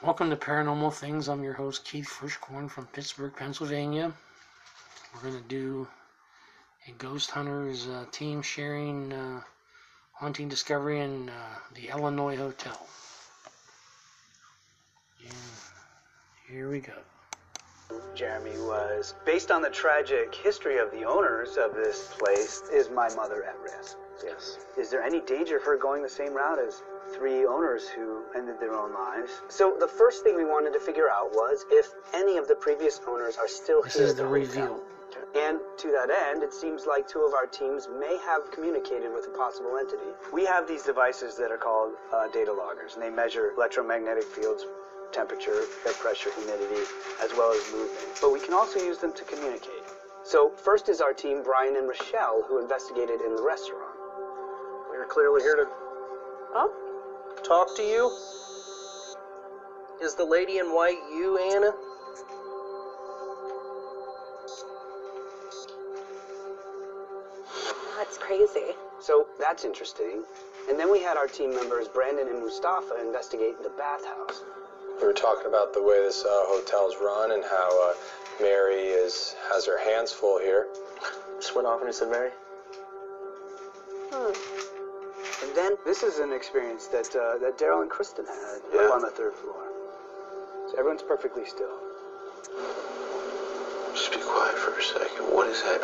Welcome 0.00 0.30
to 0.30 0.36
Paranormal 0.36 0.92
Things. 0.92 1.28
I'm 1.28 1.42
your 1.42 1.54
host, 1.54 1.84
Keith 1.84 2.06
Frischkorn 2.06 2.70
from 2.70 2.86
Pittsburgh, 2.86 3.34
Pennsylvania. 3.34 4.12
We're 5.12 5.28
going 5.28 5.42
to 5.42 5.48
do 5.48 5.88
a 6.86 6.92
ghost 6.92 7.32
hunters 7.32 7.88
uh, 7.88 8.04
team 8.12 8.40
sharing 8.40 9.12
uh, 9.12 9.40
haunting 10.12 10.48
discovery 10.48 11.00
in 11.00 11.28
uh, 11.30 11.32
the 11.74 11.88
Illinois 11.88 12.36
Hotel. 12.36 12.80
And 15.24 15.34
here 16.48 16.70
we 16.70 16.78
go. 16.78 16.92
Jeremy 18.14 18.56
was 18.58 19.16
based 19.26 19.50
on 19.50 19.62
the 19.62 19.70
tragic 19.70 20.32
history 20.32 20.78
of 20.78 20.92
the 20.92 21.02
owners 21.02 21.56
of 21.56 21.74
this 21.74 22.14
place. 22.16 22.62
Is 22.72 22.88
my 22.88 23.12
mother 23.16 23.42
at 23.42 23.58
risk? 23.58 23.96
Yes. 24.24 24.58
Is 24.78 24.90
there 24.90 25.02
any 25.02 25.22
danger 25.22 25.56
of 25.56 25.64
her 25.64 25.76
going 25.76 26.04
the 26.04 26.08
same 26.08 26.34
route 26.34 26.60
as 26.60 26.84
three 27.14 27.44
owners 27.46 27.88
who 27.88 28.22
ended 28.34 28.60
their 28.60 28.74
own 28.74 28.92
lives? 28.92 29.30
So 29.48 29.76
the 29.78 29.86
first 29.86 30.22
thing 30.22 30.36
we 30.36 30.44
wanted 30.44 30.72
to 30.72 30.80
figure 30.80 31.08
out 31.10 31.30
was 31.32 31.64
if 31.70 31.92
any 32.14 32.36
of 32.36 32.48
the 32.48 32.54
previous 32.54 33.00
owners 33.06 33.36
are 33.36 33.48
still 33.48 33.82
here. 33.82 33.84
This 33.84 33.94
here. 33.94 34.04
is 34.04 34.10
at 34.12 34.16
the 34.16 34.26
reveal. 34.26 34.80
And 35.34 35.58
to 35.78 35.90
that 35.90 36.10
end, 36.10 36.42
it 36.42 36.52
seems 36.52 36.86
like 36.86 37.08
two 37.08 37.20
of 37.20 37.34
our 37.34 37.46
teams 37.46 37.88
may 37.98 38.18
have 38.24 38.50
communicated 38.50 39.12
with 39.12 39.26
a 39.26 39.36
possible 39.36 39.76
entity. 39.76 40.10
We 40.32 40.44
have 40.46 40.68
these 40.68 40.84
devices 40.84 41.36
that 41.36 41.50
are 41.50 41.56
called 41.58 41.92
uh, 42.12 42.28
data 42.28 42.52
loggers, 42.52 42.94
and 42.94 43.02
they 43.02 43.10
measure 43.10 43.52
electromagnetic 43.56 44.24
fields, 44.24 44.64
temperature, 45.12 45.64
air 45.86 45.92
pressure, 45.94 46.30
humidity, 46.36 46.82
as 47.22 47.32
well 47.32 47.52
as 47.52 47.60
movement. 47.72 48.18
But 48.20 48.32
we 48.32 48.40
can 48.40 48.54
also 48.54 48.78
use 48.78 48.98
them 48.98 49.12
to 49.14 49.24
communicate. 49.24 49.82
So 50.24 50.52
first 50.56 50.88
is 50.88 51.00
our 51.00 51.12
team, 51.12 51.42
Brian 51.42 51.76
and 51.76 51.88
Rochelle, 51.88 52.44
who 52.46 52.60
investigated 52.60 53.20
in 53.20 53.34
the 53.34 53.42
restaurant. 53.42 53.96
We're 54.90 55.06
clearly 55.06 55.42
here 55.42 55.56
to 55.56 55.66
Oh, 56.54 56.72
talk 57.48 57.74
to 57.74 57.82
you. 57.82 58.12
Is 60.02 60.14
the 60.14 60.24
lady 60.24 60.58
in 60.58 60.66
white 60.66 61.00
you, 61.10 61.38
Anna? 61.38 61.72
that's 67.96 68.18
crazy. 68.18 68.76
So 69.00 69.26
that's 69.40 69.64
interesting. 69.64 70.22
And 70.68 70.78
then 70.78 70.92
we 70.92 71.02
had 71.02 71.16
our 71.16 71.26
team 71.26 71.54
members, 71.54 71.88
Brandon 71.88 72.28
and 72.28 72.40
Mustafa, 72.40 73.00
investigate 73.00 73.60
the 73.62 73.70
bathhouse. 73.70 74.44
We 75.00 75.06
were 75.06 75.12
talking 75.12 75.46
about 75.46 75.72
the 75.72 75.82
way 75.82 76.00
this 76.00 76.24
uh, 76.24 76.28
hotel's 76.28 76.96
run 77.00 77.32
and 77.32 77.42
how 77.42 77.90
uh, 77.90 77.94
Mary 78.40 78.88
is 78.88 79.34
has 79.50 79.64
her 79.66 79.78
hands 79.78 80.12
full 80.12 80.38
here. 80.38 80.68
Just 81.40 81.56
went 81.56 81.66
off 81.66 81.80
and 81.80 81.88
he 81.88 81.92
said, 81.92 82.10
Mary. 82.10 82.30
And 85.42 85.54
then 85.54 85.76
this 85.84 86.02
is 86.02 86.18
an 86.18 86.32
experience 86.32 86.86
that 86.88 87.14
uh, 87.14 87.38
that 87.38 87.58
Daryl 87.58 87.82
and 87.82 87.90
Kristen 87.90 88.26
had 88.26 88.60
Yeah. 88.74 88.80
up 88.88 88.94
on 88.94 89.02
the 89.02 89.10
third 89.10 89.34
floor. 89.34 89.62
So 90.70 90.78
everyone's 90.78 91.02
perfectly 91.02 91.44
still. 91.46 91.78
Just 93.94 94.10
be 94.12 94.18
quiet 94.18 94.56
for 94.58 94.78
a 94.78 94.82
second. 94.82 95.32
What 95.32 95.46
is 95.48 95.62
that? 95.62 95.80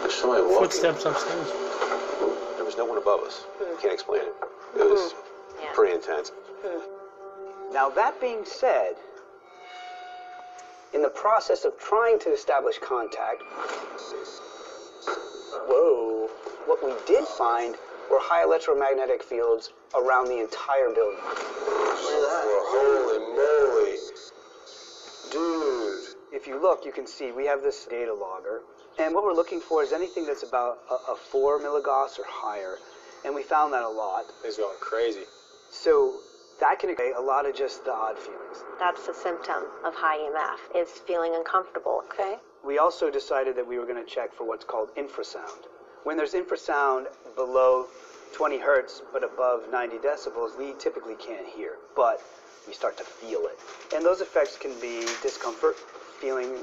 There's 0.00 0.14
somebody 0.14 0.42
walking. 0.42 0.58
Footsteps 0.60 1.04
upstairs. 1.04 1.48
There 2.56 2.64
was 2.64 2.76
no 2.76 2.84
one 2.84 2.98
above 2.98 3.20
us. 3.20 3.44
Hmm. 3.58 3.80
Can't 3.80 3.92
explain 3.94 4.22
it. 4.22 4.34
It 4.76 4.84
was 4.90 5.12
hmm. 5.12 5.62
Yeah. 5.62 5.70
pretty 5.74 5.94
intense. 5.94 6.32
Hmm. 6.64 7.72
Now 7.72 7.90
that 7.90 8.20
being 8.20 8.44
said, 8.44 8.96
in 10.92 11.02
the 11.02 11.08
process 11.10 11.64
of 11.64 11.78
trying 11.78 12.18
to 12.20 12.32
establish 12.32 12.78
contact, 12.78 13.42
whoa, 15.66 16.28
what 16.66 16.84
we 16.84 16.92
did 17.06 17.26
find 17.26 17.76
were 18.10 18.18
high 18.20 18.42
electromagnetic 18.42 19.22
fields 19.22 19.72
around 19.94 20.26
the 20.26 20.40
entire 20.40 20.90
building. 20.94 21.20
Holy 22.72 23.18
moly. 23.36 23.98
Dude. 25.30 26.16
If 26.32 26.46
you 26.46 26.60
look, 26.60 26.84
you 26.84 26.92
can 26.92 27.06
see 27.06 27.32
we 27.32 27.46
have 27.46 27.62
this 27.62 27.86
data 27.86 28.12
logger. 28.14 28.62
And 28.98 29.14
what 29.14 29.24
we're 29.24 29.34
looking 29.34 29.60
for 29.60 29.82
is 29.82 29.92
anything 29.92 30.26
that's 30.26 30.42
about 30.42 30.78
a, 30.90 31.12
a 31.12 31.16
4 31.16 31.60
milligauss 31.60 32.18
or 32.18 32.24
higher. 32.26 32.76
And 33.24 33.34
we 33.34 33.42
found 33.42 33.72
that 33.72 33.82
a 33.82 33.88
lot. 33.88 34.24
He's 34.42 34.56
going 34.56 34.76
crazy. 34.80 35.24
So 35.70 36.20
that 36.60 36.78
can 36.78 36.94
create 36.94 37.14
a 37.16 37.20
lot 37.20 37.48
of 37.48 37.56
just 37.56 37.84
the 37.84 37.92
odd 37.92 38.18
feelings. 38.18 38.64
That's 38.78 39.08
a 39.08 39.14
symptom 39.14 39.64
of 39.84 39.94
high 39.94 40.18
EMF, 40.18 40.80
is 40.80 40.90
feeling 40.90 41.34
uncomfortable. 41.34 42.02
Okay. 42.12 42.36
We 42.64 42.78
also 42.78 43.10
decided 43.10 43.56
that 43.56 43.66
we 43.66 43.78
were 43.78 43.86
going 43.86 44.02
to 44.02 44.08
check 44.08 44.32
for 44.34 44.46
what's 44.46 44.64
called 44.64 44.94
infrasound. 44.96 45.66
When 46.04 46.16
there's 46.16 46.34
infrasound 46.34 47.06
below 47.34 47.86
20 48.34 48.58
hertz 48.58 49.02
but 49.12 49.24
above 49.24 49.70
90 49.70 49.96
decibels, 49.98 50.58
we 50.58 50.74
typically 50.78 51.14
can't 51.16 51.46
hear, 51.46 51.76
but 51.96 52.22
we 52.66 52.74
start 52.74 52.96
to 52.98 53.04
feel 53.04 53.40
it. 53.46 53.58
And 53.94 54.04
those 54.04 54.20
effects 54.20 54.56
can 54.56 54.78
be 54.80 55.00
discomfort, 55.22 55.76
feeling 56.20 56.56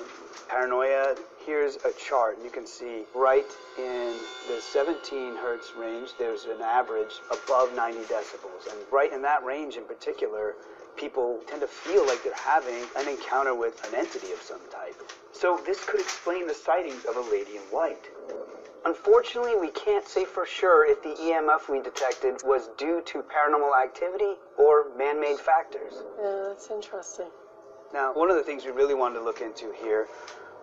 paranoia. 0.49 1.15
Here's 1.45 1.77
a 1.77 1.91
chart. 1.93 2.37
You 2.43 2.49
can 2.49 2.65
see 2.65 3.03
right 3.15 3.45
in 3.77 4.13
the 4.47 4.59
17 4.61 5.35
hertz 5.37 5.73
range, 5.77 6.09
there's 6.19 6.45
an 6.45 6.61
average 6.61 7.13
above 7.31 7.73
90 7.75 7.99
decibels. 8.01 8.69
And 8.69 8.79
right 8.91 9.11
in 9.13 9.21
that 9.21 9.43
range 9.43 9.77
in 9.77 9.85
particular, 9.85 10.55
people 10.95 11.39
tend 11.47 11.61
to 11.61 11.67
feel 11.67 12.05
like 12.05 12.23
they're 12.23 12.33
having 12.35 12.83
an 12.97 13.07
encounter 13.07 13.53
with 13.55 13.81
an 13.87 13.95
entity 13.95 14.31
of 14.31 14.41
some 14.41 14.61
type. 14.71 14.95
So 15.31 15.59
this 15.65 15.83
could 15.85 15.99
explain 15.99 16.47
the 16.47 16.53
sightings 16.53 17.05
of 17.05 17.15
a 17.15 17.21
lady 17.31 17.55
in 17.55 17.61
white. 17.71 18.09
Unfortunately, 18.85 19.55
we 19.59 19.69
can't 19.71 20.07
say 20.07 20.25
for 20.25 20.45
sure 20.45 20.89
if 20.89 21.03
the 21.03 21.09
EMF 21.21 21.69
we 21.69 21.81
detected 21.81 22.41
was 22.43 22.69
due 22.77 23.01
to 23.05 23.23
paranormal 23.23 23.71
activity 23.83 24.35
or 24.57 24.95
man 24.97 25.19
made 25.19 25.37
factors. 25.37 25.93
Yeah, 26.21 26.45
that's 26.47 26.69
interesting. 26.71 27.27
Now, 27.93 28.13
one 28.13 28.29
of 28.29 28.35
the 28.35 28.43
things 28.43 28.65
we 28.65 28.71
really 28.71 28.93
wanted 28.93 29.19
to 29.19 29.23
look 29.23 29.41
into 29.41 29.73
here 29.81 30.07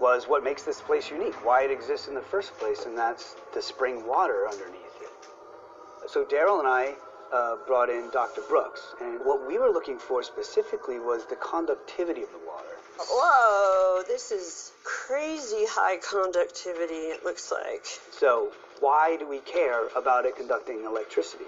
was 0.00 0.28
what 0.28 0.42
makes 0.44 0.62
this 0.62 0.80
place 0.80 1.10
unique, 1.10 1.34
why 1.44 1.62
it 1.62 1.70
exists 1.70 2.08
in 2.08 2.14
the 2.14 2.20
first 2.20 2.56
place, 2.58 2.84
and 2.84 2.96
that's 2.96 3.36
the 3.54 3.62
spring 3.62 4.06
water 4.06 4.46
underneath 4.50 4.96
it. 5.00 6.10
So 6.10 6.24
Daryl 6.24 6.58
and 6.58 6.68
I 6.68 6.94
uh, 7.32 7.56
brought 7.66 7.88
in 7.88 8.10
Dr. 8.10 8.42
Brooks, 8.42 8.94
and 9.00 9.20
what 9.24 9.46
we 9.46 9.58
were 9.58 9.70
looking 9.70 9.98
for 9.98 10.22
specifically 10.22 10.98
was 10.98 11.24
the 11.26 11.36
conductivity 11.36 12.22
of 12.22 12.30
the 12.30 12.38
water. 12.46 12.76
Whoa, 12.98 14.02
this 14.06 14.30
is 14.30 14.72
crazy 14.84 15.64
high 15.66 15.96
conductivity, 15.96 17.10
it 17.10 17.24
looks 17.24 17.50
like. 17.50 17.84
So, 18.12 18.52
why 18.80 19.16
do 19.16 19.26
we 19.26 19.38
care 19.40 19.88
about 19.96 20.26
it 20.26 20.36
conducting 20.36 20.84
electricity? 20.84 21.46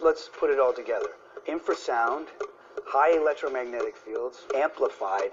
Let's 0.00 0.28
put 0.38 0.50
it 0.50 0.60
all 0.60 0.72
together. 0.72 1.10
Infrasound, 1.48 2.26
high 2.86 3.16
electromagnetic 3.16 3.96
fields, 3.96 4.46
amplified 4.54 5.30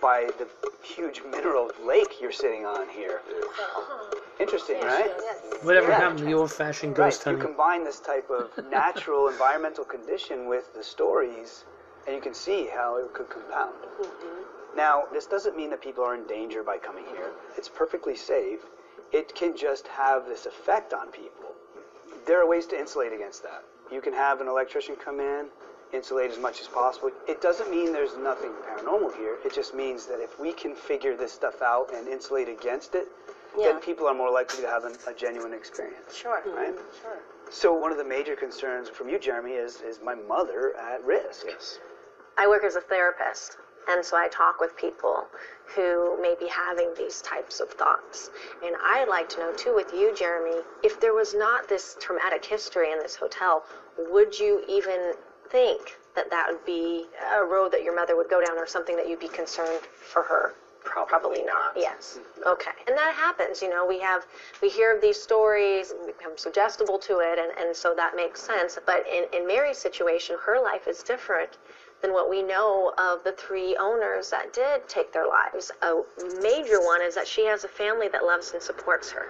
by 0.00 0.30
the 0.38 0.48
huge 0.82 1.22
mineral 1.30 1.70
lake 1.84 2.20
you're 2.20 2.32
sitting 2.32 2.64
on 2.64 2.88
here. 2.88 3.20
Uh-huh. 3.28 4.14
Interesting, 4.38 4.80
right? 4.82 5.10
Whatever 5.62 5.88
Yeah. 5.90 5.96
happened 5.98 6.18
to 6.20 6.24
the 6.24 6.34
old 6.34 6.52
fashioned 6.52 6.94
ghost 6.94 7.26
Right. 7.26 7.32
ghost 7.32 7.42
You 7.42 7.48
combine 7.48 7.84
this 7.84 7.98
type 8.00 8.30
of 8.30 8.50
natural 8.70 9.28
environmental 9.34 9.84
condition 9.84 10.46
with 10.46 10.72
the 10.74 10.82
stories, 10.82 11.64
and 12.06 12.14
you 12.14 12.22
can 12.22 12.34
see 12.34 12.66
how 12.66 12.96
it 12.96 13.12
could 13.12 13.28
compound. 13.28 13.74
Mm-hmm. 14.00 14.76
Now, 14.76 15.04
this 15.12 15.26
doesn't 15.26 15.56
mean 15.56 15.70
that 15.70 15.80
people 15.80 16.04
are 16.04 16.14
in 16.14 16.24
danger 16.26 16.62
by 16.62 16.78
coming 16.78 17.04
here. 17.06 17.32
It's 17.56 17.68
perfectly 17.68 18.14
safe. 18.14 18.60
It 19.10 19.34
can 19.34 19.56
just 19.56 19.88
have 19.88 20.26
this 20.26 20.46
effect 20.46 20.92
on 20.94 21.10
people. 21.10 21.54
There 22.26 22.40
are 22.40 22.46
ways 22.46 22.66
to 22.66 22.78
insulate 22.78 23.12
against 23.12 23.42
that. 23.42 23.64
You 23.90 24.00
can 24.00 24.12
have 24.12 24.40
an 24.40 24.46
electrician 24.46 24.94
come 24.96 25.18
in, 25.18 25.46
insulate 25.92 26.30
as 26.30 26.38
much 26.38 26.60
as 26.60 26.68
possible. 26.68 27.10
It 27.26 27.40
doesn't 27.40 27.70
mean 27.70 27.92
there's 27.92 28.16
nothing 28.16 28.52
paranormal 28.68 29.16
here. 29.16 29.36
It 29.44 29.54
just 29.54 29.74
means 29.74 30.06
that 30.06 30.20
if 30.20 30.38
we 30.38 30.52
can 30.52 30.74
figure 30.74 31.16
this 31.16 31.32
stuff 31.32 31.62
out 31.62 31.94
and 31.94 32.06
insulate 32.08 32.48
against 32.48 32.94
it, 32.94 33.08
Yeah. 33.56 33.72
then 33.72 33.80
people 33.80 34.06
are 34.06 34.14
more 34.14 34.30
likely 34.30 34.62
to 34.62 34.68
have 34.68 34.84
an, 34.84 34.96
a 35.06 35.14
genuine 35.14 35.54
experience. 35.54 36.14
Sure. 36.14 36.42
Right? 36.46 36.74
Mm-hmm. 36.74 37.02
Sure. 37.02 37.18
So 37.50 37.72
one 37.72 37.90
of 37.92 37.98
the 37.98 38.04
major 38.04 38.36
concerns 38.36 38.88
from 38.90 39.08
you, 39.08 39.18
Jeremy, 39.18 39.52
is 39.52 39.80
is 39.80 40.00
my 40.04 40.14
mother 40.14 40.76
at 40.76 41.02
risk? 41.04 41.46
Yes. 41.46 41.78
I 42.36 42.46
work 42.46 42.62
as 42.62 42.76
a 42.76 42.80
therapist, 42.82 43.56
and 43.88 44.04
so 44.04 44.16
I 44.18 44.28
talk 44.28 44.60
with 44.60 44.76
people 44.76 45.26
who 45.74 46.20
may 46.20 46.34
be 46.38 46.46
having 46.46 46.92
these 46.96 47.22
types 47.22 47.58
of 47.60 47.70
thoughts. 47.70 48.30
And 48.62 48.76
I'd 48.84 49.08
like 49.08 49.28
to 49.30 49.38
know, 49.38 49.52
too, 49.54 49.74
with 49.74 49.92
you, 49.94 50.14
Jeremy, 50.14 50.60
if 50.84 51.00
there 51.00 51.14
was 51.14 51.34
not 51.34 51.68
this 51.68 51.96
traumatic 51.98 52.44
history 52.44 52.92
in 52.92 52.98
this 52.98 53.16
hotel, 53.16 53.64
would 53.98 54.38
you 54.38 54.62
even 54.68 55.14
think 55.50 55.96
that 56.14 56.30
that 56.30 56.48
would 56.50 56.64
be 56.64 57.06
a 57.34 57.44
road 57.44 57.72
that 57.72 57.82
your 57.82 57.94
mother 57.94 58.16
would 58.16 58.28
go 58.28 58.44
down 58.44 58.58
or 58.58 58.66
something 58.66 58.96
that 58.96 59.08
you'd 59.08 59.20
be 59.20 59.28
concerned 59.28 59.82
for 60.12 60.22
her? 60.22 60.54
Probably 60.84 61.42
not. 61.42 61.72
Yes. 61.76 62.18
Mm-hmm. 62.18 62.48
Okay. 62.48 62.70
And 62.86 62.96
that 62.96 63.14
happens. 63.14 63.60
You 63.60 63.68
know, 63.68 63.86
we 63.86 64.00
have 64.00 64.24
we 64.62 64.68
hear 64.68 64.94
of 64.94 65.02
these 65.02 65.20
stories, 65.20 65.92
we 66.00 66.12
become 66.12 66.38
suggestible 66.38 66.98
to 67.00 67.18
it, 67.18 67.38
and, 67.38 67.52
and 67.58 67.76
so 67.76 67.94
that 67.94 68.16
makes 68.16 68.40
sense. 68.40 68.78
But 68.86 69.04
in, 69.06 69.26
in 69.32 69.46
Mary's 69.46 69.78
situation, 69.78 70.36
her 70.44 70.60
life 70.62 70.88
is 70.88 71.02
different 71.02 71.58
than 72.00 72.12
what 72.12 72.30
we 72.30 72.42
know 72.42 72.92
of 72.96 73.22
the 73.24 73.32
three 73.32 73.76
owners 73.76 74.30
that 74.30 74.52
did 74.52 74.88
take 74.88 75.12
their 75.12 75.26
lives. 75.26 75.70
A 75.82 76.02
major 76.40 76.80
one 76.80 77.02
is 77.02 77.14
that 77.14 77.26
she 77.26 77.44
has 77.46 77.64
a 77.64 77.68
family 77.68 78.08
that 78.08 78.24
loves 78.24 78.52
and 78.52 78.62
supports 78.62 79.10
her. 79.10 79.26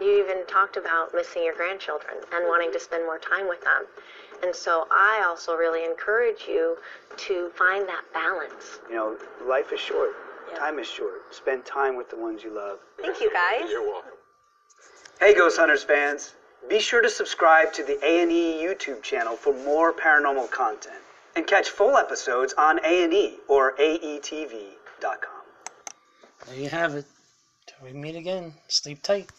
You 0.00 0.22
even 0.24 0.46
talked 0.46 0.76
about 0.76 1.12
missing 1.14 1.44
your 1.44 1.54
grandchildren 1.54 2.16
and 2.32 2.46
wanting 2.48 2.72
to 2.72 2.80
spend 2.80 3.04
more 3.04 3.18
time 3.18 3.48
with 3.48 3.60
them. 3.62 3.84
And 4.42 4.54
so 4.54 4.86
I 4.90 5.22
also 5.26 5.54
really 5.54 5.84
encourage 5.84 6.46
you 6.48 6.76
to 7.16 7.50
find 7.50 7.86
that 7.88 8.04
balance. 8.14 8.78
You 8.88 8.96
know, 8.96 9.16
life 9.46 9.72
is 9.72 9.80
short. 9.80 10.10
Yeah. 10.50 10.58
Time 10.58 10.78
is 10.78 10.88
short. 10.88 11.34
Spend 11.34 11.64
time 11.64 11.96
with 11.96 12.08
the 12.10 12.16
ones 12.16 12.42
you 12.42 12.54
love. 12.54 12.78
Thank 13.00 13.20
you 13.20 13.30
guys. 13.32 13.68
You're 13.70 13.82
welcome. 13.86 14.12
Hey, 15.20 15.34
Ghost 15.34 15.58
Hunters 15.58 15.82
fans! 15.82 16.32
Be 16.68 16.80
sure 16.80 17.02
to 17.02 17.10
subscribe 17.10 17.74
to 17.74 17.84
the 17.84 17.98
A&E 18.02 18.64
YouTube 18.64 19.02
channel 19.02 19.36
for 19.36 19.52
more 19.52 19.92
paranormal 19.92 20.50
content, 20.50 20.96
and 21.36 21.46
catch 21.46 21.68
full 21.68 21.98
episodes 21.98 22.54
on 22.56 22.82
A&E 22.84 23.36
or 23.46 23.74
AETV.com. 23.76 25.42
There 26.46 26.56
you 26.56 26.70
have 26.70 26.94
it. 26.94 27.04
Till 27.66 27.86
we 27.86 27.92
meet 27.92 28.16
again, 28.16 28.54
sleep 28.68 29.02
tight. 29.02 29.28